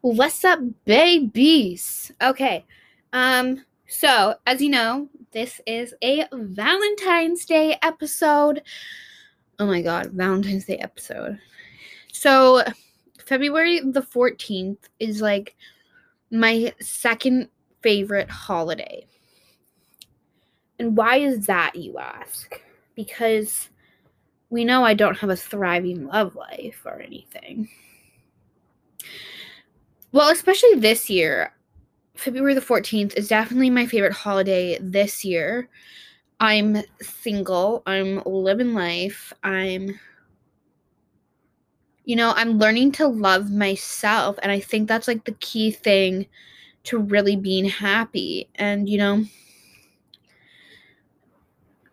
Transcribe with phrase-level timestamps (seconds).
[0.00, 2.10] What's up, babies?
[2.20, 2.66] Okay.
[3.12, 8.62] Um, so as you know, this is a Valentine's Day episode.
[9.60, 11.38] Oh my god, Valentine's Day episode.
[12.12, 12.64] So
[13.24, 15.54] February the 14th is like
[16.32, 17.50] my second
[17.82, 19.06] favorite holiday.
[20.78, 22.60] And why is that, you ask?
[22.94, 23.68] Because
[24.50, 27.68] we know I don't have a thriving love life or anything.
[30.12, 31.52] Well, especially this year,
[32.14, 35.68] February the 14th is definitely my favorite holiday this year.
[36.40, 39.98] I'm single, I'm living life, I'm
[42.04, 46.26] you know, I'm learning to love myself and I think that's like the key thing
[46.84, 48.48] to really being happy.
[48.54, 49.24] And you know,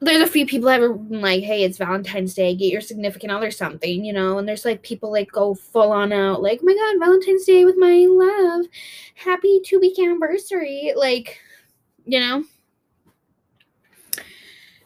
[0.05, 3.51] there's a few people that are like, hey, it's Valentine's Day, get your significant other
[3.51, 6.73] something, you know, and there's like people like go full on out, like, oh my
[6.73, 8.65] god, Valentine's Day with my love,
[9.15, 11.39] happy two week anniversary, like,
[12.05, 12.43] you know.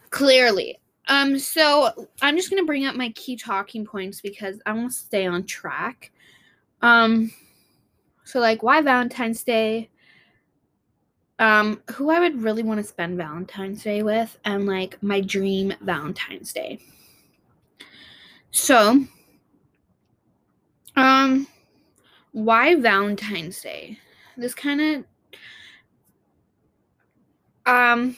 [0.09, 0.79] Clearly.
[1.07, 4.97] Um, so I'm just gonna bring up my key talking points because I want to
[4.97, 6.11] stay on track.
[6.81, 7.31] Um,
[8.23, 9.89] so like why Valentine's Day?
[11.39, 15.73] Um, who I would really want to spend Valentine's Day with, and like my dream
[15.81, 16.79] Valentine's Day.
[18.51, 19.03] So,
[20.95, 21.47] um,
[22.33, 23.97] why Valentine's Day?
[24.35, 25.03] This kind of,
[27.65, 28.17] um,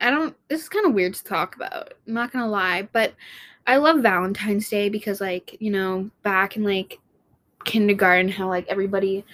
[0.00, 1.94] I don't, this is kind of weird to talk about.
[2.06, 3.14] I'm not gonna lie, but
[3.66, 6.98] I love Valentine's Day because, like, you know, back in like
[7.64, 9.24] kindergarten, how like everybody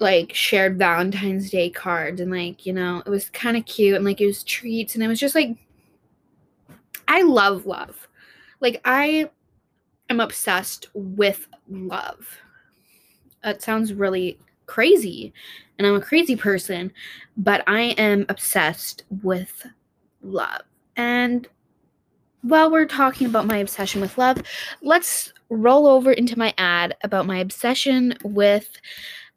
[0.00, 4.04] like shared Valentine's Day cards and like, you know, it was kind of cute and
[4.04, 5.56] like it was treats and it was just like
[7.06, 8.08] I love love.
[8.60, 9.30] Like I
[10.08, 12.38] am obsessed with love.
[13.44, 15.32] That sounds really crazy
[15.78, 16.92] and I'm a crazy person,
[17.36, 19.66] but I am obsessed with
[20.22, 20.62] love.
[20.96, 21.46] And
[22.42, 24.38] while we're talking about my obsession with love,
[24.82, 28.68] let's roll over into my ad about my obsession with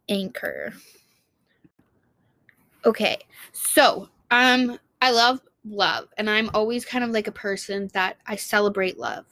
[0.10, 0.74] Anchor.
[2.86, 3.18] Okay,
[3.52, 8.36] so um, I love love, and I'm always kind of like a person that I
[8.36, 9.26] celebrate love.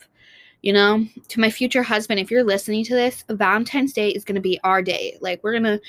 [0.62, 4.42] You know, to my future husband, if you're listening to this, Valentine's Day is to
[4.42, 5.18] be our day.
[5.20, 5.82] Like, we're to,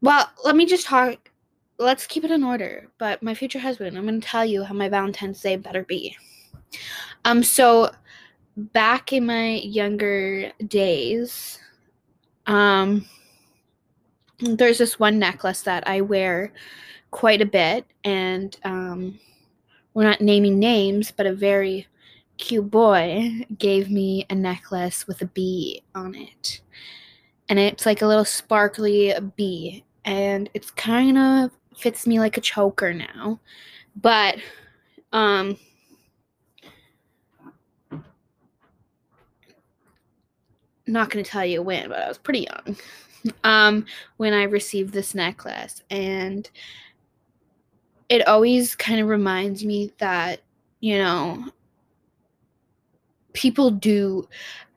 [0.00, 1.30] well, let me just talk.
[1.78, 2.86] Let's keep it in order.
[2.98, 6.16] But my future husband, I'm to tell you how my Valentine's Day better be.
[7.24, 7.90] Um, so
[8.56, 11.58] back in my younger days,
[12.46, 13.06] um,
[14.38, 16.52] there's this one necklace that I wear
[17.10, 19.18] quite a bit, and um,
[19.94, 21.86] we're not naming names, but a very
[22.36, 26.60] cute boy gave me a necklace with a bee on it.
[27.48, 32.40] And it's like a little sparkly bee, and it's kind of fits me like a
[32.40, 33.38] choker now.
[33.96, 34.36] But,
[35.12, 35.56] um,
[40.86, 42.76] not going to tell you when, but I was pretty young
[43.44, 43.86] um,
[44.16, 45.82] when I received this necklace.
[45.90, 46.48] And
[48.08, 50.40] it always kind of reminds me that,
[50.80, 51.44] you know,
[53.32, 54.28] people do.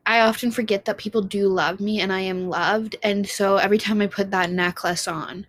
[0.06, 2.96] I often forget that people do love me and I am loved.
[3.02, 5.46] And so every time I put that necklace on,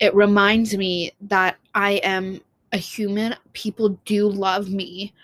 [0.00, 2.42] it reminds me that I am
[2.72, 3.34] a human.
[3.54, 5.14] People do love me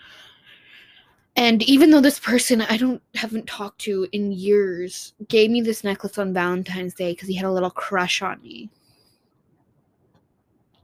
[1.35, 5.83] and even though this person I don't haven't talked to in years gave me this
[5.83, 8.69] necklace on Valentine's Day because he had a little crush on me.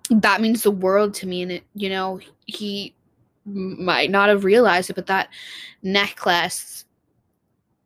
[0.09, 2.95] That means the world to me and it, you know, he
[3.45, 5.29] might not have realized it, but that
[5.83, 6.85] necklace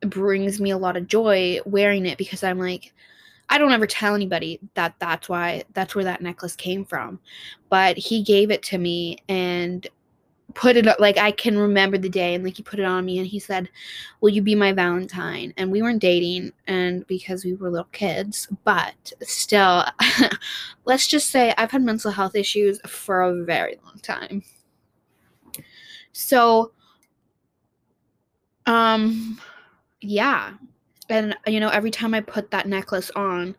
[0.01, 2.93] brings me a lot of joy wearing it because I'm like
[3.49, 7.19] I don't ever tell anybody that that's why that's where that necklace came from.
[7.69, 9.85] But he gave it to me and
[10.55, 13.17] put it like I can remember the day and like he put it on me
[13.17, 13.69] and he said,
[14.21, 18.47] "Will you be my Valentine?" And we weren't dating and because we were little kids,
[18.63, 19.85] but still
[20.85, 24.43] let's just say I've had mental health issues for a very long time.
[26.11, 26.71] So
[28.65, 29.39] um
[30.01, 30.53] yeah.
[31.09, 33.55] And you know, every time I put that necklace on,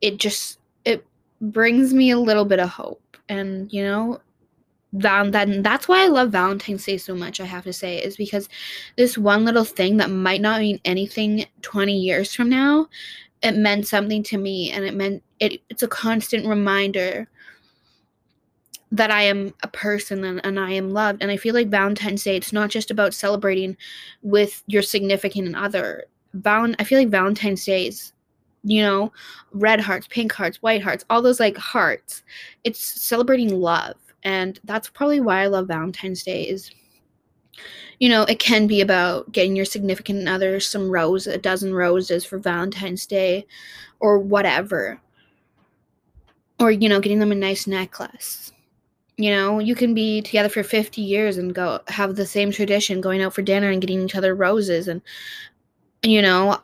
[0.00, 1.06] it just it
[1.40, 3.16] brings me a little bit of hope.
[3.28, 4.20] And you know,
[4.92, 8.48] that that's why I love Valentine's Day so much, I have to say, is because
[8.96, 12.88] this one little thing that might not mean anything 20 years from now,
[13.42, 17.28] it meant something to me and it meant it it's a constant reminder
[18.90, 21.22] that I am a person and, and I am loved.
[21.22, 23.76] And I feel like Valentine's Day, it's not just about celebrating
[24.22, 26.04] with your significant other.
[26.34, 28.12] Val- I feel like Valentine's Day is,
[28.64, 29.12] you know,
[29.52, 32.22] red hearts, pink hearts, white hearts, all those like hearts.
[32.64, 33.96] It's celebrating love.
[34.24, 36.70] And that's probably why I love Valentine's Day is
[37.98, 42.24] you know, it can be about getting your significant other some rose, a dozen roses
[42.24, 43.46] for Valentine's Day
[44.00, 45.00] or whatever.
[46.60, 48.52] Or, you know, getting them a nice necklace.
[49.16, 53.00] You know, you can be together for 50 years and go have the same tradition,
[53.00, 54.86] going out for dinner and getting each other roses.
[54.86, 55.02] And,
[56.04, 56.60] you know,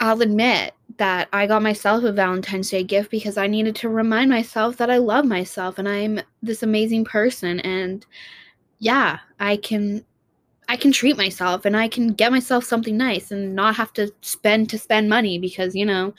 [0.00, 4.28] I'll admit that I got myself a Valentine's Day gift because I needed to remind
[4.28, 7.58] myself that I love myself and I'm this amazing person.
[7.60, 8.04] And
[8.80, 10.04] yeah, I can
[10.68, 14.12] I can treat myself and I can get myself something nice and not have to
[14.20, 16.12] spend to spend money because, you know,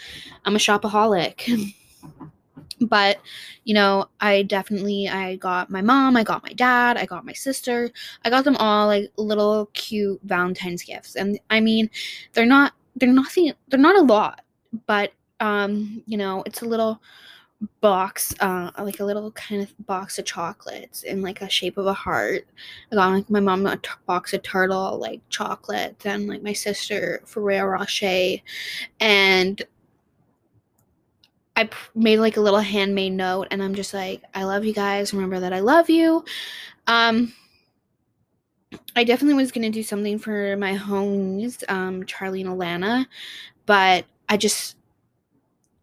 [0.46, 1.76] I'm a shopaholic.
[2.82, 3.20] but,
[3.66, 7.34] you know, I definitely I got my mom, I got my dad, I got my
[7.34, 7.92] sister.
[8.26, 11.16] I got them all like little cute Valentine's gifts.
[11.16, 11.88] And I mean,
[12.34, 14.42] they're not they're nothing they're not a lot,
[14.86, 17.02] but um, you know, it's a little
[17.80, 21.86] box, uh, like a little kind of box of chocolates in like a shape of
[21.86, 22.48] a heart.
[22.92, 26.54] I got like my mom a t- box of turtle like chocolate, and like my
[26.54, 28.38] sister Ferrero Rocher,
[29.00, 29.62] and
[31.56, 34.74] I p- made like a little handmade note, and I'm just like, I love you
[34.74, 35.14] guys.
[35.14, 36.24] Remember that I love you.
[36.88, 37.34] Um,
[38.96, 43.06] I definitely was gonna do something for my homies, um, Charlie and Alana,
[43.66, 44.78] but I just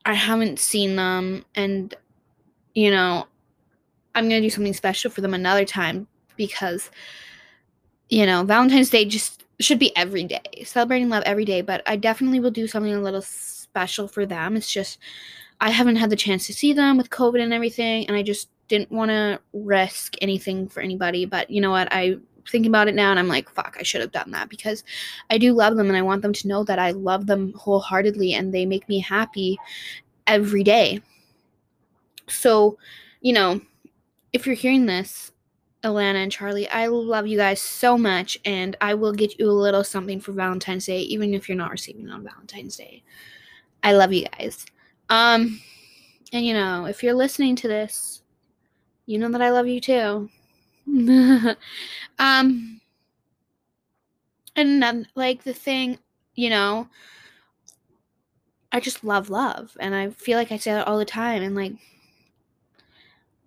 [0.07, 1.95] I haven't seen them and
[2.75, 3.27] you know,
[4.15, 6.07] I'm going to do something special for them another time
[6.37, 6.91] because
[8.09, 10.65] you know, Valentine's Day just should be every day.
[10.65, 14.57] Celebrating love every day, but I definitely will do something a little special for them.
[14.57, 14.99] It's just
[15.61, 18.49] I haven't had the chance to see them with COVID and everything and I just
[18.69, 21.89] didn't want to risk anything for anybody, but you know what?
[21.91, 22.17] I
[22.49, 24.85] thinking about it now and I'm like, fuck, I should have done that because
[25.31, 28.35] I do love them and I want them to know that I love them wholeheartedly
[28.35, 29.59] and they make me happy
[30.27, 31.01] every day.
[32.29, 32.79] So,
[33.21, 33.61] you know,
[34.33, 35.33] if you're hearing this,
[35.85, 39.53] Alana and Charlie, I love you guys so much and I will get you a
[39.53, 43.03] little something for Valentine's Day even if you're not receiving on Valentine's Day.
[43.83, 44.67] I love you guys.
[45.09, 45.61] Um
[46.33, 48.23] and you know, if you're listening to this,
[49.07, 50.29] you know that I love you too.
[52.19, 52.81] um
[54.57, 55.99] and then like the thing,
[56.35, 56.89] you know,
[58.73, 61.55] I just love love and I feel like I say that all the time and
[61.55, 61.73] like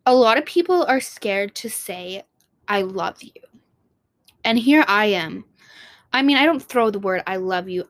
[0.05, 2.23] a lot of people are scared to say
[2.67, 3.31] I love you.
[4.43, 5.45] And here I am.
[6.13, 7.87] I mean, I don't throw the word I love you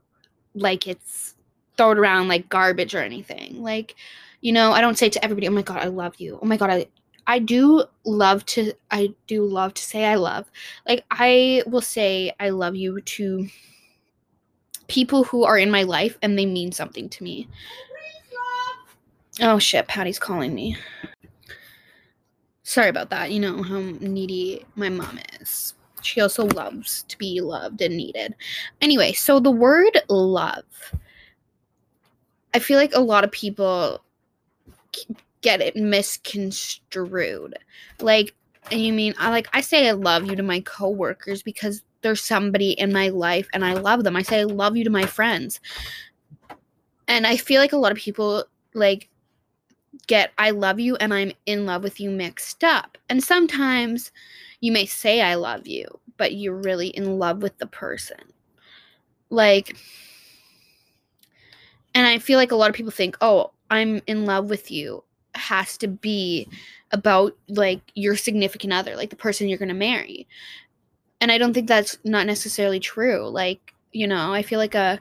[0.56, 1.36] like it's
[1.78, 3.62] thrown around like garbage or anything.
[3.62, 3.96] Like,
[4.42, 6.58] you know, I don't say to everybody, "Oh my god, I love you." Oh my
[6.58, 6.88] god, I
[7.28, 10.50] I do love to I do love to say I love.
[10.88, 13.48] Like I will say I love you to
[14.88, 17.48] people who are in my life and they mean something to me.
[19.40, 20.76] Oh shit, Patty's calling me.
[22.64, 23.32] Sorry about that.
[23.32, 25.74] You know how needy my mom is.
[26.02, 28.36] She also loves to be loved and needed.
[28.82, 30.66] Anyway, so the word love.
[32.54, 34.04] I feel like a lot of people
[35.42, 37.56] get it misconstrued.
[38.00, 38.36] Like,
[38.70, 42.72] you mean I like I say I love you to my coworkers because there's somebody
[42.72, 44.16] in my life and I love them.
[44.16, 45.60] I say I love you to my friends.
[47.08, 49.10] And I feel like a lot of people like
[50.08, 52.98] get I love you and I'm in love with you mixed up.
[53.10, 54.12] And sometimes
[54.62, 58.20] you may say I love you, but you're really in love with the person.
[59.30, 59.76] Like
[61.94, 65.04] and I feel like a lot of people think, "Oh, I'm in love with you."
[65.42, 66.48] Has to be
[66.92, 70.28] about like your significant other, like the person you're going to marry.
[71.20, 73.30] And I don't think that's not necessarily true.
[73.30, 75.00] Like, you know, I feel like a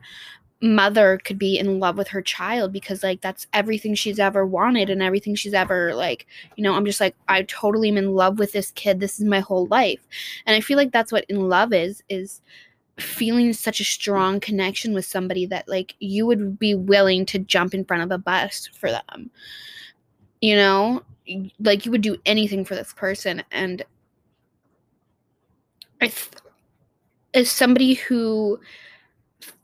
[0.62, 4.90] mother could be in love with her child because like that's everything she's ever wanted
[4.90, 8.38] and everything she's ever like you know i'm just like i totally am in love
[8.38, 9.00] with this kid.
[9.00, 10.06] This is my whole life.
[10.44, 12.42] And i feel like that's what in love is is
[12.98, 17.72] feeling such a strong connection with somebody that like you would be willing to jump
[17.72, 19.30] in front of a bus for them
[20.40, 21.02] you know
[21.60, 23.84] like you would do anything for this person and
[26.00, 26.12] I,
[27.34, 28.58] as somebody who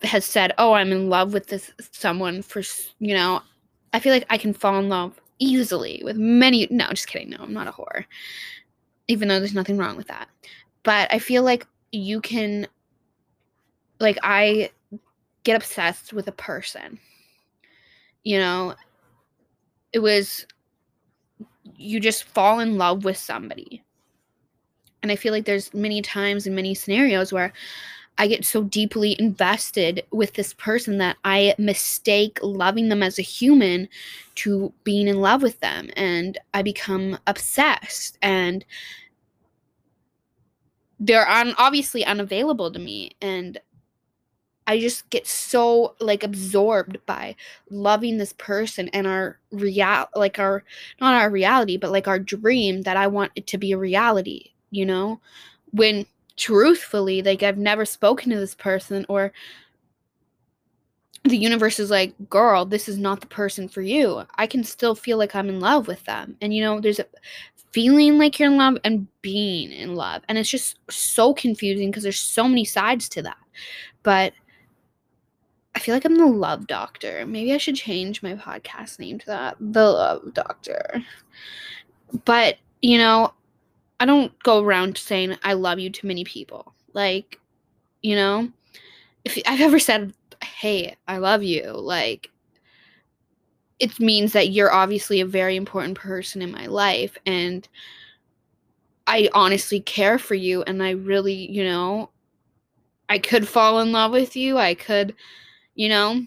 [0.03, 2.63] has said, "Oh, I'm in love with this someone for
[2.99, 3.43] you know,"
[3.93, 6.67] I feel like I can fall in love easily with many.
[6.71, 7.31] No, just kidding.
[7.31, 8.05] No, I'm not a whore.
[9.09, 10.29] Even though there's nothing wrong with that,
[10.83, 12.67] but I feel like you can,
[14.01, 14.71] like, I
[15.45, 16.99] get obsessed with a person.
[18.25, 18.75] You know,
[19.93, 20.47] it was
[21.77, 23.83] you just fall in love with somebody.
[25.03, 27.53] And I feel like there's many times and many scenarios where
[28.19, 33.23] I get so deeply invested with this person that I mistake loving them as a
[33.23, 33.89] human
[34.37, 35.91] to being in love with them.
[35.97, 38.19] And I become obsessed.
[38.23, 38.65] And
[40.99, 43.13] they're un- obviously unavailable to me.
[43.21, 43.61] And
[44.67, 47.37] I just get so like absorbed by
[47.71, 50.65] loving this person and our real like our
[51.01, 54.51] not our reality but like our dream that I want it to be a reality,
[54.71, 55.21] you know?
[55.73, 56.07] When
[56.37, 59.33] truthfully like I've never spoken to this person or
[61.25, 64.95] the universe is like, "Girl, this is not the person for you." I can still
[64.95, 66.37] feel like I'm in love with them.
[66.41, 67.07] And you know, there's a
[67.73, 70.23] feeling like you're in love and being in love.
[70.29, 73.37] And it's just so confusing because there's so many sides to that.
[74.03, 74.33] But
[75.77, 77.27] I feel like I'm the love doctor.
[77.27, 79.57] Maybe I should change my podcast name to that.
[79.61, 81.05] The love doctor.
[82.25, 83.35] But, you know,
[84.01, 86.73] I don't go around saying I love you to many people.
[86.95, 87.39] Like,
[88.03, 88.51] you know,
[89.25, 92.31] if I've ever said, "Hey, I love you," like
[93.79, 97.69] it means that you're obviously a very important person in my life and
[99.07, 102.11] I honestly care for you and I really, you know,
[103.09, 104.59] I could fall in love with you.
[104.59, 105.15] I could
[105.77, 106.27] you know?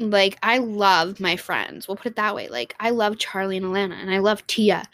[0.00, 1.86] Like, I love my friends.
[1.86, 2.48] We'll put it that way.
[2.48, 4.84] Like, I love Charlie and Alana, and I love Tia.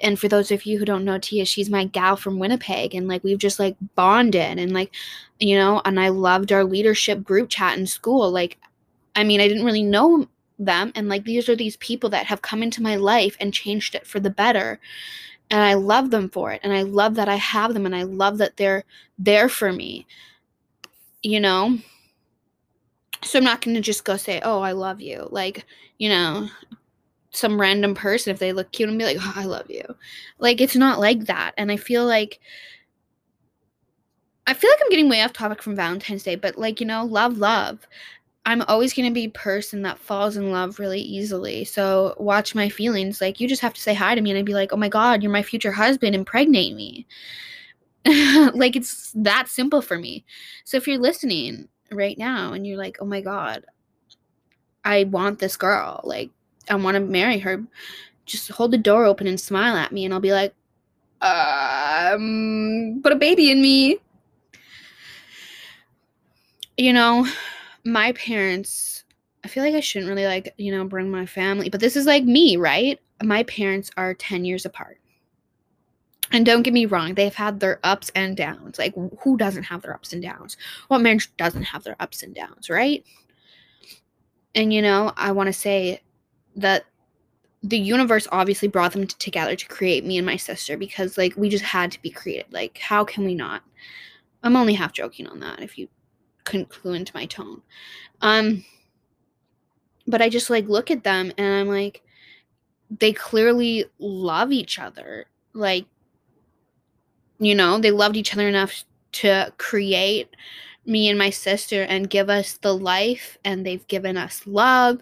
[0.00, 2.94] And for those of you who don't know Tia, she's my gal from Winnipeg.
[2.94, 4.58] And like, we've just like bonded.
[4.58, 4.92] And like,
[5.40, 8.30] you know, and I loved our leadership group chat in school.
[8.30, 8.58] Like,
[9.16, 10.92] I mean, I didn't really know them.
[10.94, 14.06] And like, these are these people that have come into my life and changed it
[14.06, 14.78] for the better
[15.50, 18.02] and I love them for it and I love that I have them and I
[18.02, 18.84] love that they're
[19.18, 20.06] there for me
[21.22, 21.78] you know?
[23.24, 25.28] So I'm not going to just go say, oh, I love you.
[25.30, 25.66] Like,
[25.98, 26.48] you know,
[27.30, 29.82] some random person, if they look cute, and be like, oh, I love you.
[30.38, 31.52] Like, it's not like that.
[31.56, 32.40] And I feel like,
[34.46, 37.04] I feel like I'm getting way off topic from Valentine's Day, but like, you know,
[37.04, 37.86] love, love.
[38.46, 41.64] I'm always going to be a person that falls in love really easily.
[41.64, 43.20] So watch my feelings.
[43.20, 44.88] Like, you just have to say hi to me, and I'd be like, oh my
[44.88, 47.06] God, you're my future husband, impregnate me.
[48.54, 50.24] like it's that simple for me.
[50.64, 53.64] So if you're listening right now and you're like, "Oh my god,
[54.84, 56.00] I want this girl.
[56.04, 56.30] Like
[56.70, 57.64] I want to marry her."
[58.24, 60.54] Just hold the door open and smile at me and I'll be like,
[61.20, 63.98] "Um, put a baby in me."
[66.76, 67.26] You know,
[67.84, 69.04] my parents
[69.44, 72.06] I feel like I shouldn't really like, you know, bring my family, but this is
[72.06, 72.98] like me, right?
[73.22, 74.98] My parents are 10 years apart.
[76.30, 78.78] And don't get me wrong, they've had their ups and downs.
[78.78, 80.56] Like, who doesn't have their ups and downs?
[80.88, 83.04] What marriage doesn't have their ups and downs, right?
[84.54, 86.02] And, you know, I want to say
[86.56, 86.84] that
[87.62, 91.48] the universe obviously brought them together to create me and my sister because, like, we
[91.48, 92.52] just had to be created.
[92.52, 93.62] Like, how can we not?
[94.42, 95.88] I'm only half joking on that if you
[96.44, 97.62] couldn't clue into my tone.
[98.20, 98.64] Um,
[100.06, 102.02] but I just, like, look at them and I'm like,
[102.90, 105.26] they clearly love each other.
[105.52, 105.86] Like,
[107.38, 110.34] you know, they loved each other enough to create
[110.86, 115.00] me and my sister and give us the life and they've given us love.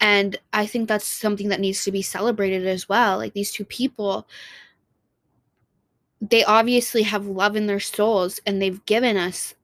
[0.00, 3.64] And i think that's something that needs to be celebrated as well like these two
[3.64, 4.28] people
[6.20, 9.54] they obviously have love in their souls and they've given us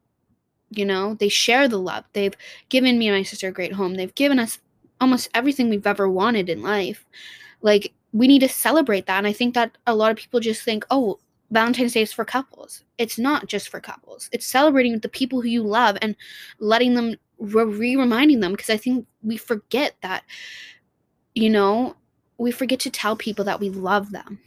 [0.70, 2.04] you know they share the love.
[2.12, 2.36] They've
[2.68, 3.94] given me and my sister a great home.
[3.94, 4.58] They've given us
[5.00, 7.04] almost everything we've ever wanted in life.
[7.62, 10.62] Like we need to celebrate that and i think that a lot of people just
[10.62, 11.18] think oh
[11.54, 12.82] Valentine's Day is for couples.
[12.98, 14.28] It's not just for couples.
[14.32, 16.16] It's celebrating with the people who you love and
[16.58, 20.24] letting them re reminding them because I think we forget that,
[21.32, 21.94] you know,
[22.38, 24.40] we forget to tell people that we love them.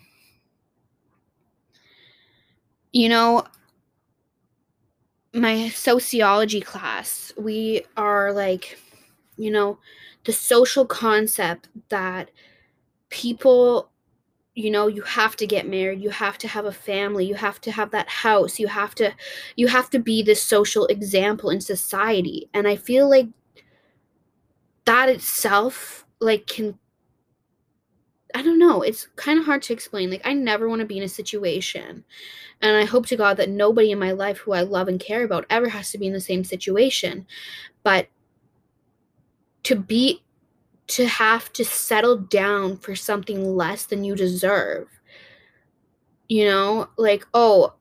[2.91, 3.45] You know,
[5.33, 8.77] my sociology class, we are like,
[9.37, 9.79] you know,
[10.25, 12.31] the social concept that
[13.09, 13.89] people
[14.57, 17.61] you know you have to get married you have to have a family you have
[17.61, 19.13] to have that house you have to
[19.55, 22.49] you have to be this social example in society.
[22.55, 23.27] And i feel like
[24.85, 26.79] that itself like can
[28.33, 30.09] i don't know it's kind of hard to explain.
[30.09, 32.03] Like i never want to be in a situation
[32.59, 35.23] and i hope to god that nobody in my life who i love and care
[35.23, 37.27] about ever has to be in the same situation.
[37.83, 38.07] But
[39.63, 40.23] to be
[40.87, 44.87] to have to settle down for something less than you deserve.
[46.29, 47.73] You know, like, oh,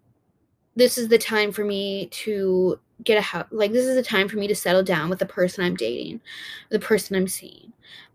[0.75, 3.46] this is the time for me to get a house.
[3.50, 6.20] Like, this is the time for me to settle down with the person I'm dating,
[6.70, 7.72] the person I'm seeing.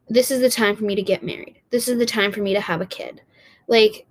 [0.10, 1.60] this is the time for me to get married.
[1.69, 3.21] This is the time for me to have a kid.
[3.67, 4.05] Like,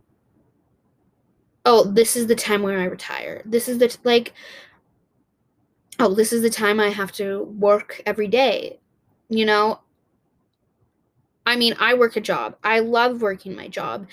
[1.67, 3.43] oh, this is the time where I retire.
[3.45, 4.33] This is the, t- like,
[5.99, 8.81] oh, this is the time I have to work every day.
[9.29, 9.81] You know,
[11.47, 12.57] I mean, I work a job.
[12.63, 14.07] I love working my job.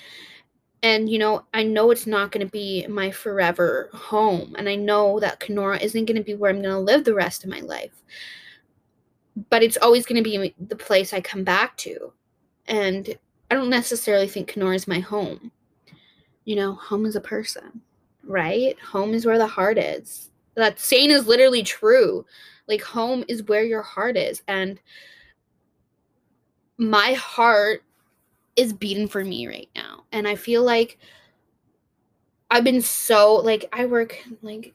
[0.82, 4.54] And, you know, I know it's not going to be my forever home.
[4.56, 7.14] And I know that Kenora isn't going to be where I'm going to live the
[7.14, 8.02] rest of my life.
[9.50, 12.12] But it's always going to be the place I come back to.
[12.66, 13.16] And
[13.50, 15.50] I don't necessarily think Kenora is my home.
[16.44, 17.82] You know, home is a person,
[18.24, 18.78] right?
[18.80, 20.30] Home is where the heart is.
[20.54, 22.24] That saying is literally true.
[22.68, 24.42] Like, home is where your heart is.
[24.48, 24.80] And
[26.78, 27.82] my heart
[28.56, 30.04] is beating for me right now.
[30.12, 30.98] And I feel like
[32.50, 34.74] I've been so like I work like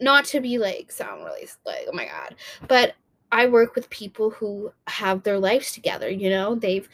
[0.00, 2.34] not to be like sound really like oh my god,
[2.68, 2.94] but
[3.30, 6.54] I work with people who have their lives together, you know?
[6.54, 6.86] They've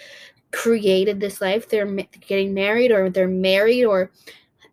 [0.52, 1.68] created this life.
[1.68, 1.92] They're
[2.26, 4.10] getting married or they're married or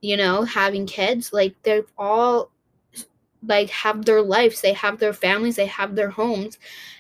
[0.02, 1.34] you know, having kids.
[1.34, 2.52] Like they've all
[3.48, 6.58] like have their lives, they have their families, they have their homes.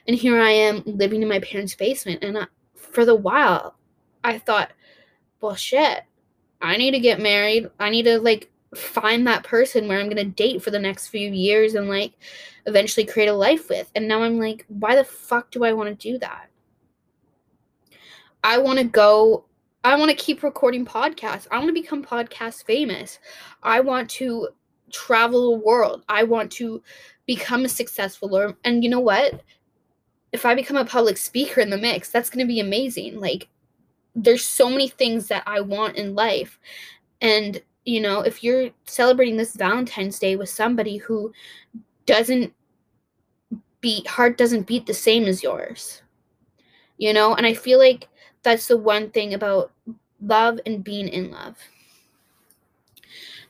[0.07, 3.75] And here I am living in my parents' basement and I, for the while
[4.23, 4.71] I thought,
[5.41, 6.03] well, shit,
[6.61, 7.69] I need to get married.
[7.79, 11.07] I need to like find that person where I'm going to date for the next
[11.07, 12.13] few years and like
[12.65, 13.91] eventually create a life with.
[13.95, 16.49] And now I'm like, why the fuck do I want to do that?
[18.43, 19.45] I want to go
[19.83, 21.47] I want to keep recording podcasts.
[21.51, 23.19] I want to become podcast famous.
[23.61, 24.49] I want to
[24.91, 26.03] travel the world.
[26.09, 26.81] I want to
[27.25, 29.41] become a successful and you know what?
[30.31, 33.19] If I become a public speaker in the mix, that's going to be amazing.
[33.19, 33.47] Like
[34.15, 36.59] there's so many things that I want in life.
[37.21, 41.33] And, you know, if you're celebrating this Valentine's Day with somebody who
[42.05, 42.53] doesn't
[43.81, 46.01] beat, heart doesn't beat the same as yours,
[46.97, 48.07] you know, and I feel like
[48.43, 49.71] that's the one thing about
[50.21, 51.57] love and being in love.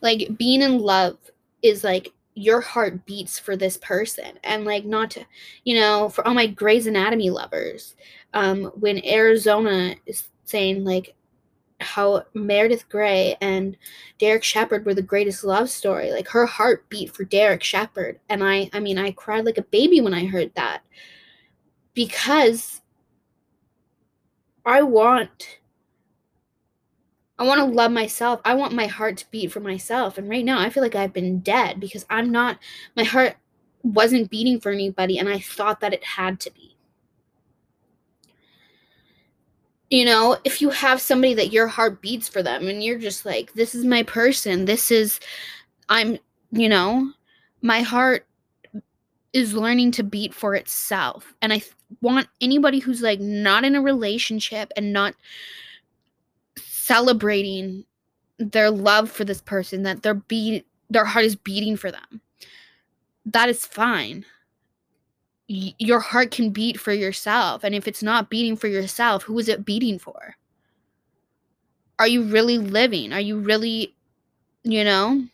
[0.06, 1.18] Like, being in love
[1.63, 5.26] is like your heart beats for this person and like not to
[5.63, 7.96] you know for all my Grey's Anatomy lovers
[8.34, 11.15] um when Arizona is saying like
[11.82, 13.78] how Meredith Grey and
[14.20, 16.12] Derek Shepherd were the greatest love story.
[16.12, 18.20] Like her heart beat for Derek Shepherd.
[18.30, 20.82] And I I mean I cried like a baby when I heard that.
[21.94, 22.82] Because
[24.65, 25.60] I want
[27.38, 28.39] I want to love myself.
[28.45, 30.17] I want my heart to beat for myself.
[30.17, 32.60] And right now I feel like I've been dead because I'm not
[32.95, 33.36] my heart
[33.84, 36.76] wasn't beating for anybody and I thought that it had to be.
[39.89, 43.26] you know, if you have somebody that your heart beats for them and you're just
[43.26, 45.19] like, this is my person, this is,
[45.89, 46.17] I'm,
[46.52, 47.12] you know,
[47.62, 48.26] my heart
[49.34, 51.34] is learning to beat for itself.
[51.41, 51.62] And I
[52.02, 55.13] want anybody who's like not in a relationship and not
[56.86, 57.86] celebrating
[58.38, 62.21] their love for this person, that their beat, their heart is beating for them.
[63.26, 64.26] That is fine
[65.48, 67.63] your heart can beat for yourself.
[67.63, 70.36] And if it's not beating for yourself, who is it beating for?
[72.00, 73.13] Are you really living?
[73.13, 73.95] Are you really,
[74.63, 75.26] you know?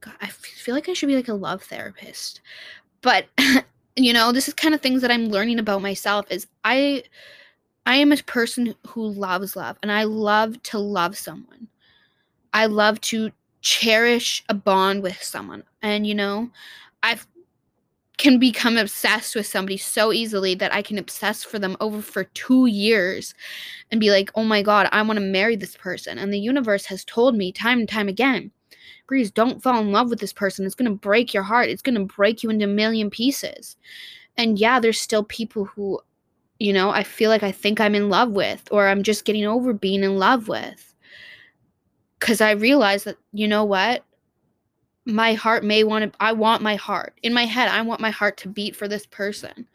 [0.00, 2.40] God, I feel like I should be like a love therapist.
[3.02, 3.26] But,
[3.96, 7.04] you know, this is kind of things that I'm learning about myself is I
[7.88, 11.68] I am a person who loves love and I love to love someone.
[12.52, 13.30] I love to
[13.62, 15.64] cherish a bond with someone.
[15.80, 16.50] And you know,
[17.02, 17.26] I've
[18.18, 22.24] can become obsessed with somebody so easily that I can obsess for them over for
[22.24, 23.32] two years
[23.90, 26.18] and be like, oh my God, I want to marry this person.
[26.18, 28.50] And the universe has told me time and time again,
[29.06, 30.66] Breeze, don't fall in love with this person.
[30.66, 31.70] It's going to break your heart.
[31.70, 33.76] It's going to break you into a million pieces.
[34.36, 36.00] And yeah, there's still people who,
[36.58, 39.46] you know, I feel like I think I'm in love with, or I'm just getting
[39.46, 40.94] over being in love with.
[42.18, 44.04] Because I realize that, you know what?
[45.08, 47.18] my heart may want to I want my heart.
[47.22, 49.66] In my head, I want my heart to beat for this person.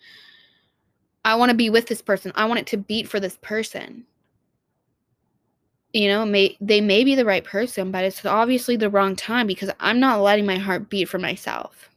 [1.26, 2.32] I want to be with this person.
[2.36, 4.06] I want it to beat for this person.
[5.92, 9.48] You know, may they may be the right person, but it's obviously the wrong time
[9.48, 11.90] because I'm not letting my heart beat for myself.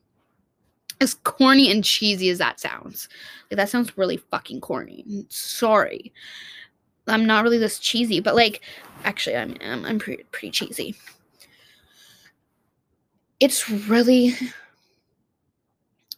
[1.00, 3.09] As corny and cheesy as that sounds.
[3.50, 5.26] Like that sounds really fucking corny.
[5.28, 6.12] Sorry.
[7.06, 8.62] I'm not really this cheesy, but like
[9.04, 10.96] actually I'm I'm, I'm pretty pretty cheesy
[13.40, 14.35] it's really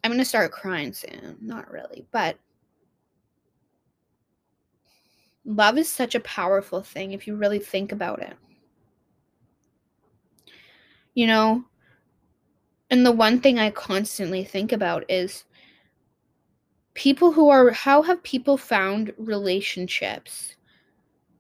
[0.04, 1.36] I'm going to start crying soon.
[1.40, 2.38] Not really, but
[5.44, 8.36] love is such a powerful thing if you really think about it.
[11.14, 11.64] You know,
[12.90, 15.44] and the one thing I constantly think about is
[16.94, 20.56] people who are how have people found relationships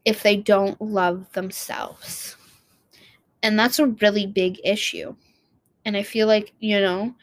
[0.04, 2.36] if they don't love themselves?
[3.42, 5.14] And that's a really big issue.
[5.84, 7.14] And I feel like, you know,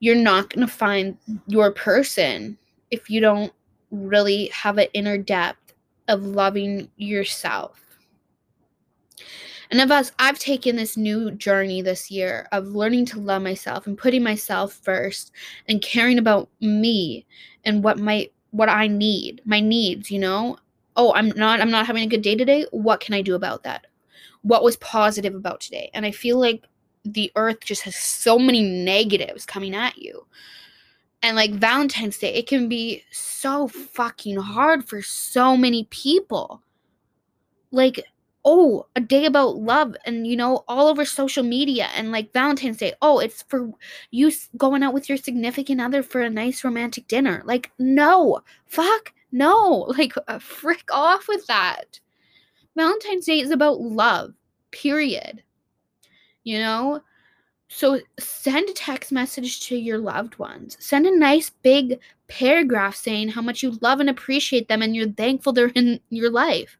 [0.00, 1.16] you're not going to find
[1.46, 2.58] your person
[2.90, 3.52] if you don't
[3.90, 5.74] really have an inner depth
[6.08, 7.80] of loving yourself.
[9.70, 13.86] And of us, I've taken this new journey this year of learning to love myself
[13.86, 15.30] and putting myself first
[15.68, 17.24] and caring about me
[17.64, 20.58] and what my what I need, my needs, you know?
[20.96, 22.66] Oh, I'm not I'm not having a good day today.
[22.72, 23.86] What can I do about that?
[24.42, 25.90] What was positive about today?
[25.94, 26.64] And I feel like
[27.04, 30.26] the earth just has so many negatives coming at you.
[31.22, 36.62] And like Valentine's Day, it can be so fucking hard for so many people.
[37.70, 38.02] Like
[38.44, 42.78] oh, a day about love and you know, all over social media and like Valentine's
[42.78, 42.94] Day.
[43.02, 43.70] Oh, it's for
[44.10, 47.42] you going out with your significant other for a nice romantic dinner.
[47.44, 49.86] Like, no, fuck, no.
[49.98, 52.00] Like, uh, frick off with that.
[52.76, 54.34] Valentine's Day is about love,
[54.72, 55.42] period.
[56.44, 57.02] You know?
[57.72, 60.76] So send a text message to your loved ones.
[60.80, 65.12] Send a nice big paragraph saying how much you love and appreciate them and you're
[65.12, 66.76] thankful they're in your life.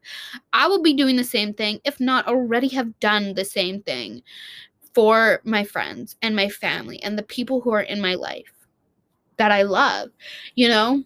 [0.51, 4.21] I will be doing the same thing, if not already have done the same thing
[4.93, 8.51] for my friends and my family and the people who are in my life
[9.37, 10.09] that I love,
[10.55, 11.05] you know?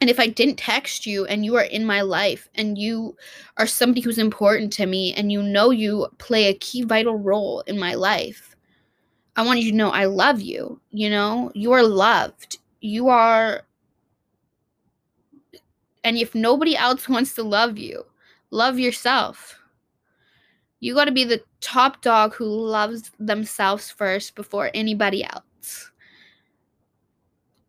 [0.00, 3.16] And if I didn't text you and you are in my life and you
[3.56, 7.62] are somebody who's important to me and you know you play a key vital role
[7.62, 8.53] in my life,
[9.36, 10.80] I want you to know I love you.
[10.90, 13.62] You know, you are loved you are
[16.04, 18.04] and if nobody else wants to love you,
[18.50, 19.58] love yourself.
[20.80, 25.90] You got to be the top dog who loves themselves first before anybody else.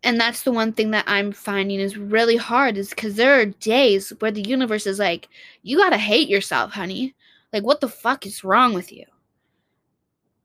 [0.04, 3.45] And that's the one thing that I'm finding is really hard is because there are
[3.45, 5.30] days where the universe is like,
[5.63, 7.15] you got to hate yourself, honey.
[7.54, 9.06] Like, what the fuck is wrong with you?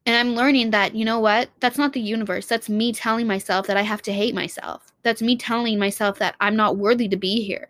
[0.07, 1.51] And I'm learning that, you know what?
[1.61, 2.47] That's not the universe.
[2.47, 4.93] That's me telling myself that I have to hate myself.
[5.03, 7.69] That's me telling myself that I'm not worthy to be here.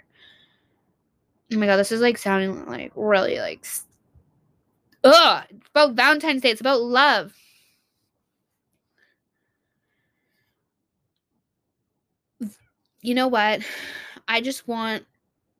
[1.52, 3.66] Oh my god, this is like sounding like really like
[5.02, 5.44] Ugh!
[5.50, 6.50] It's about Valentine's Day.
[6.50, 7.32] It's about love.
[13.02, 13.62] You know what?
[14.28, 15.06] I just want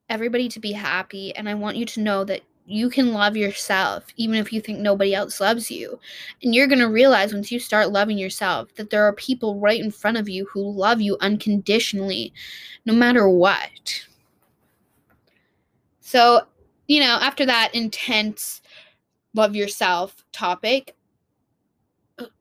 [0.08, 4.04] everybody to be happy and I want you to know that you can love yourself
[4.16, 5.98] even if you think nobody else loves you.
[6.42, 9.80] And you're going to realize once you start loving yourself that there are people right
[9.80, 12.32] in front of you who love you unconditionally,
[12.86, 14.04] no matter what.
[16.00, 16.42] So,
[16.86, 18.62] you know, after that intense
[19.34, 20.96] love yourself topic,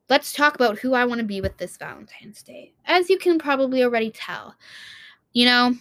[0.08, 2.72] let's talk about who I want to be with this Valentine's Day.
[2.86, 4.54] As you can probably already tell,
[5.32, 5.74] you know,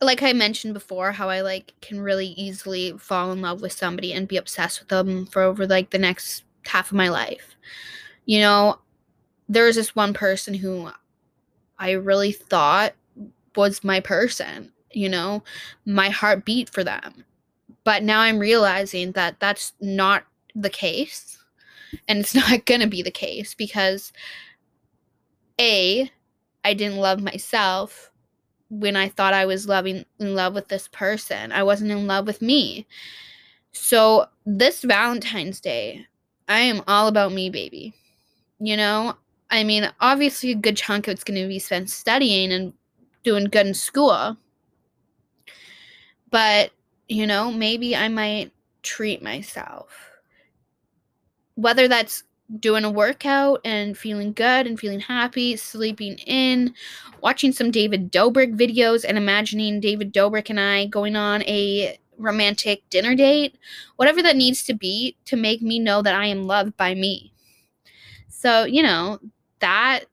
[0.00, 4.12] like I mentioned before, how I like can really easily fall in love with somebody
[4.12, 7.56] and be obsessed with them for over like the next half of my life.
[8.26, 8.78] You know,
[9.48, 10.90] there was this one person who
[11.78, 12.94] I really thought
[13.54, 15.42] was my person, you know,
[15.86, 17.24] my heart beat for them.
[17.84, 21.38] But now I'm realizing that that's not the case.
[22.08, 24.12] And it's not going to be the case because
[25.58, 26.10] A,
[26.64, 28.10] I didn't love myself
[28.68, 31.52] when I thought I was loving in love with this person.
[31.52, 32.86] I wasn't in love with me.
[33.72, 36.06] So this Valentine's Day,
[36.48, 37.94] I am all about me, baby.
[38.58, 39.16] You know,
[39.50, 42.72] I mean, obviously a good chunk of it's going to be spent studying and
[43.22, 44.36] doing good in school.
[46.30, 46.72] But,
[47.08, 48.52] you know, maybe I might
[48.82, 49.88] treat myself.
[51.54, 52.24] Whether that's
[52.60, 56.74] doing a workout and feeling good and feeling happy, sleeping in,
[57.20, 62.88] watching some David Dobrik videos and imagining David Dobrik and I going on a romantic
[62.88, 63.58] dinner date,
[63.96, 67.32] whatever that needs to be to make me know that I am loved by me.
[68.28, 69.18] So, you know,
[69.60, 70.04] that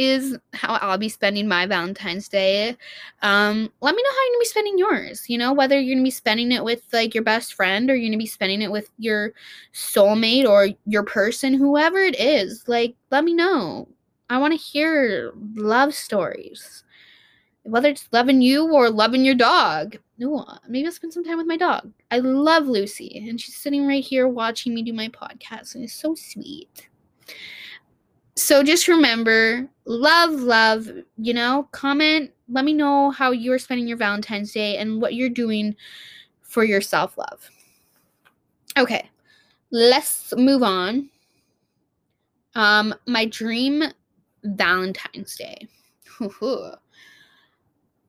[0.00, 2.74] is how I'll be spending my Valentine's Day.
[3.20, 5.28] Um, let me know how you're gonna be spending yours.
[5.28, 8.08] You know, whether you're gonna be spending it with like your best friend or you're
[8.08, 9.34] gonna be spending it with your
[9.74, 12.64] soulmate or your person, whoever it is.
[12.66, 13.88] Like, let me know.
[14.30, 16.82] I want to hear love stories.
[17.64, 19.98] Whether it's loving you or loving your dog.
[20.16, 21.92] No, maybe I'll spend some time with my dog.
[22.10, 25.92] I love Lucy, and she's sitting right here watching me do my podcast, and it's
[25.92, 26.88] so sweet.
[28.40, 33.98] So just remember love, love, you know, comment, let me know how you're spending your
[33.98, 35.76] Valentine's Day and what you're doing
[36.40, 37.50] for your self love.
[38.78, 39.10] Okay,
[39.70, 41.10] let's move on.
[42.54, 43.82] Um, my dream
[44.42, 45.68] Valentine's Day.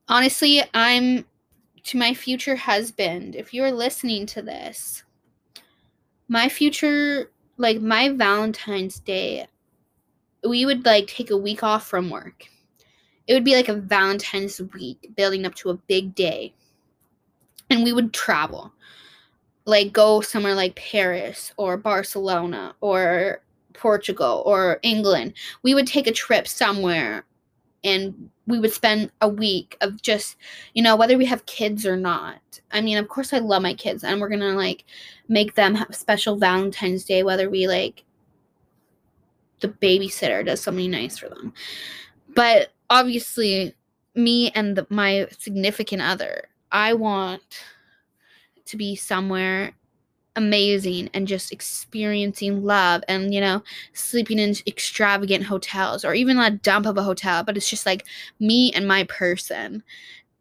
[0.08, 1.26] Honestly, I'm
[1.84, 3.36] to my future husband.
[3.36, 5.02] If you're listening to this,
[6.26, 9.46] my future, like my Valentine's Day,
[10.46, 12.46] we would like take a week off from work.
[13.26, 16.54] It would be like a Valentine's week building up to a big day.
[17.70, 18.72] And we would travel.
[19.64, 23.42] Like go somewhere like Paris or Barcelona or
[23.74, 25.34] Portugal or England.
[25.62, 27.24] We would take a trip somewhere
[27.84, 30.36] and we would spend a week of just
[30.74, 33.74] you know whether we have kids or not i mean of course i love my
[33.74, 34.84] kids and we're gonna like
[35.28, 38.04] make them have special valentine's day whether we like
[39.62, 41.52] the babysitter does something nice for them.
[42.34, 43.74] But obviously
[44.14, 47.64] me and the, my significant other i want
[48.66, 49.72] to be somewhere
[50.36, 56.50] amazing and just experiencing love and you know sleeping in extravagant hotels or even a
[56.50, 57.44] dump of a hotel.
[57.44, 58.06] But it's just like
[58.40, 59.82] me and my person.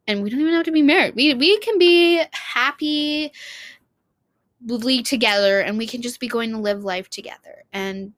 [0.07, 1.15] And we don't even have to be married.
[1.15, 3.33] We we can be happy
[5.03, 7.63] together and we can just be going to live life together.
[7.73, 8.13] And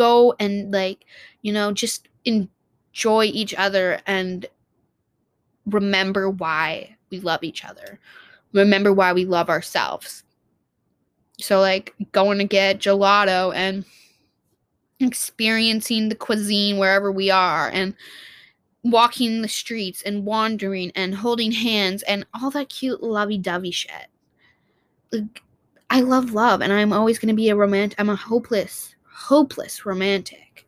[0.00, 1.04] go and like
[1.42, 4.46] you know just enjoy each other and
[5.66, 7.98] remember why we love each other
[8.52, 10.24] remember why we love ourselves
[11.42, 13.84] so, like going to get gelato and
[15.00, 17.94] experiencing the cuisine wherever we are and
[18.84, 24.08] walking the streets and wandering and holding hands and all that cute lovey dovey shit.
[25.12, 25.42] Like,
[25.88, 29.84] I love love and I'm always going to be a romantic, I'm a hopeless, hopeless
[29.84, 30.66] romantic.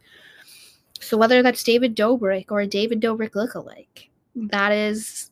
[1.01, 5.31] So, whether that's David Dobrik or a David Dobrik lookalike, that is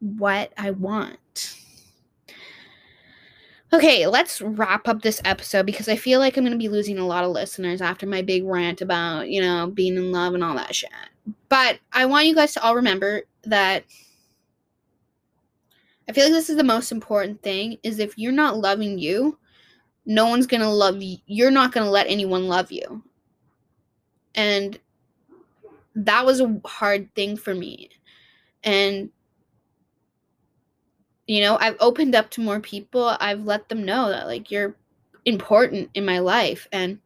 [0.00, 1.56] what I want.
[3.72, 6.98] Okay, let's wrap up this episode because I feel like I'm going to be losing
[6.98, 10.44] a lot of listeners after my big rant about, you know, being in love and
[10.44, 10.90] all that shit.
[11.48, 13.84] But I want you guys to all remember that
[16.08, 19.38] I feel like this is the most important thing is if you're not loving you,
[20.06, 21.18] no one's going to love you.
[21.26, 23.02] You're not going to let anyone love you.
[24.34, 24.78] And
[25.94, 27.90] that was a hard thing for me.
[28.62, 29.10] And
[31.26, 34.76] you know i've opened up to more people i've let them know that like you're
[35.24, 36.98] important in my life and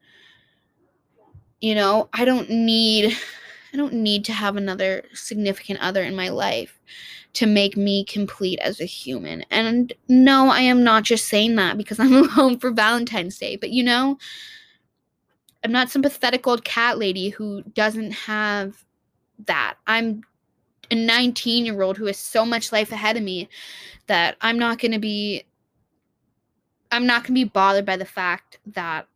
[1.61, 3.17] you know i don't need
[3.73, 6.81] i don't need to have another significant other in my life
[7.39, 11.77] to make me complete as a human and no i am not just saying that
[11.77, 14.19] because i'm alone for valentine's day but you know
[15.65, 18.85] i'm not some pathetic old cat lady who doesn't have
[19.47, 20.23] that i'm
[20.91, 23.49] a 19 year old who has so much life ahead of me
[24.07, 25.45] that I'm not going to be
[26.91, 29.07] I'm not going to be bothered by the fact that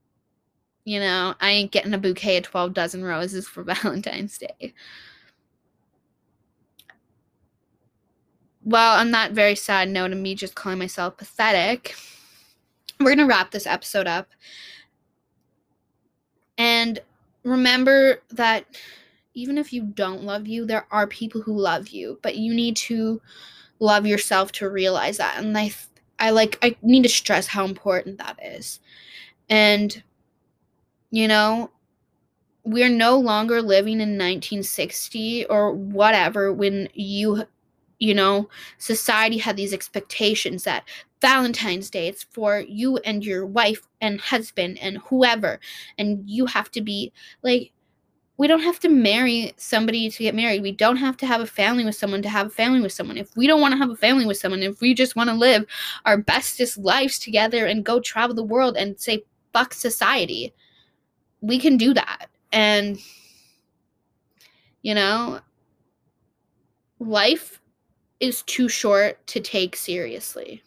[0.84, 4.74] you know, I ain't getting a bouquet of 12 dozen roses for Valentine's Day.
[8.64, 11.94] Well, on that very sad note of me just calling myself pathetic,
[13.00, 14.28] we're going to wrap this episode up.
[16.58, 17.00] And
[17.44, 18.66] remember that
[19.34, 22.76] even if you don't love you, there are people who love you, but you need
[22.76, 23.20] to
[23.80, 25.38] love yourself to realize that.
[25.38, 25.72] And I
[26.18, 28.80] I like I need to stress how important that is.
[29.48, 30.02] And
[31.10, 31.70] you know,
[32.64, 37.44] we're no longer living in 1960 or whatever when you
[38.02, 40.82] you know, society had these expectations that
[41.20, 45.60] Valentine's Day it's for you and your wife and husband and whoever
[45.98, 47.12] and you have to be
[47.44, 47.70] like
[48.38, 50.62] we don't have to marry somebody to get married.
[50.62, 53.18] We don't have to have a family with someone to have a family with someone.
[53.18, 55.36] If we don't want to have a family with someone, if we just want to
[55.36, 55.64] live
[56.04, 60.52] our bestest lives together and go travel the world and say fuck society,
[61.40, 62.30] we can do that.
[62.52, 62.98] And
[64.80, 65.38] you know,
[66.98, 67.61] life
[68.22, 70.62] is too short to take seriously.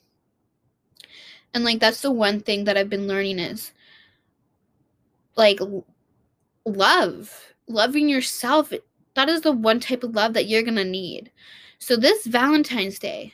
[1.54, 3.72] And like that's the one thing that I've been learning is
[5.36, 5.60] like
[6.65, 8.72] love loving yourself,
[9.15, 11.32] that is the one type of love that you're going to need.
[11.80, 13.34] So, this Valentine's Day,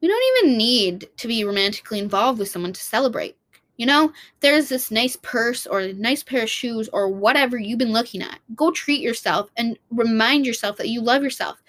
[0.00, 3.36] we don't even need to be romantically involved with someone to celebrate.
[3.76, 7.78] You know, there's this nice purse or a nice pair of shoes or whatever you've
[7.78, 8.38] been looking at.
[8.54, 11.62] Go treat yourself and remind yourself that you love yourself.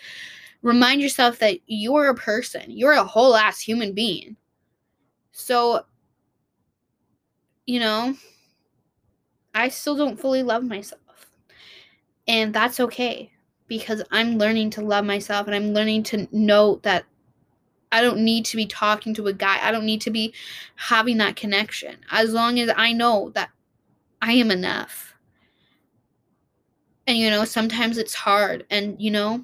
[0.62, 4.36] Remind yourself that you're a person, you're a whole ass human being.
[5.32, 5.86] So,
[7.66, 8.16] you know,
[9.54, 11.02] I still don't fully love myself.
[12.28, 13.32] And that's okay
[13.68, 17.06] because I'm learning to love myself and I'm learning to know that
[17.92, 19.60] I don't need to be talking to a guy.
[19.62, 20.34] I don't need to be
[20.76, 21.98] having that connection.
[22.12, 23.50] As long as I know that
[24.22, 25.16] I am enough.
[27.08, 28.66] And you know, sometimes it's hard.
[28.70, 29.44] And you know,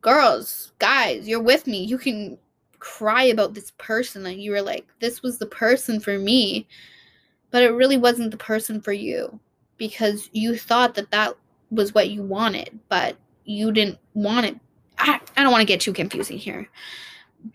[0.00, 1.84] girls, guys, you're with me.
[1.84, 2.38] You can
[2.78, 6.66] cry about this person that you were like, this was the person for me.
[7.50, 9.38] But it really wasn't the person for you
[9.76, 11.36] because you thought that that
[11.70, 14.58] was what you wanted, but you didn't want it.
[14.98, 16.68] I, I don't want to get too confusing here.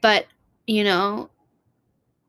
[0.01, 0.25] But,
[0.67, 1.29] you know,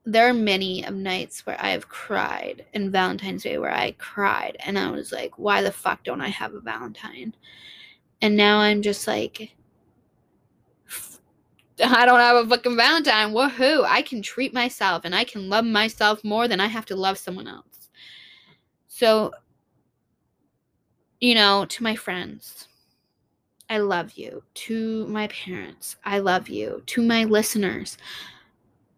[0.05, 4.57] there are many of nights where I have cried and Valentine's Day where I cried
[4.61, 7.35] and I was like, why the fuck don't I have a Valentine?
[8.23, 9.56] And now I'm just like,
[11.85, 13.33] I don't have a fucking Valentine.
[13.33, 13.85] Woohoo!
[13.85, 17.19] I can treat myself and I can love myself more than I have to love
[17.19, 17.91] someone else.
[18.89, 19.33] So,
[21.21, 22.69] you know, to my friends,
[23.69, 24.43] I love you.
[24.55, 26.83] To my parents, I love you.
[26.87, 27.99] To my listeners,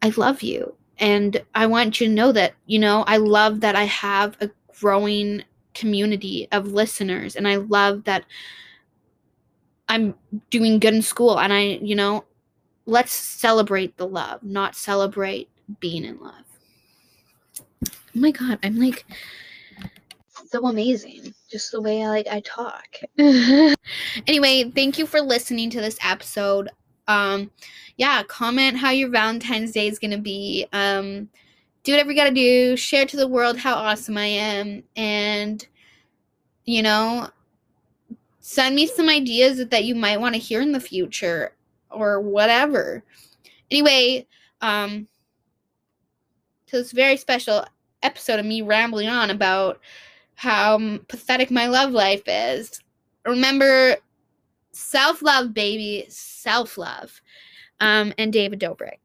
[0.03, 0.75] I love you.
[0.99, 4.51] And I want you to know that, you know, I love that I have a
[4.79, 5.43] growing
[5.75, 8.25] community of listeners and I love that
[9.89, 10.15] I'm
[10.51, 12.25] doing good in school and I, you know,
[12.89, 16.45] let's celebrate the love, not celebrate being in love.
[17.87, 19.05] Oh my god, I'm like
[20.47, 21.35] so amazing.
[21.51, 22.87] Just the way I like I talk.
[24.27, 26.71] anyway, thank you for listening to this episode.
[27.07, 27.51] Um
[27.99, 30.67] yeah, comment how your Valentine's Day is gonna be.
[30.73, 31.29] Um
[31.85, 35.65] do whatever you gotta do, share to the world how awesome I am, and
[36.65, 37.29] you know,
[38.41, 41.53] send me some ideas that you might want to hear in the future
[41.91, 43.03] or whatever.
[43.71, 44.27] Anyway,
[44.61, 45.07] um,
[46.67, 47.65] to this very special
[48.03, 49.81] episode of me rambling on about
[50.35, 52.81] how pathetic my love life is.
[53.27, 53.97] Remember,
[54.73, 57.21] self love, baby, self love.
[57.81, 58.99] Um, and David Dobrik.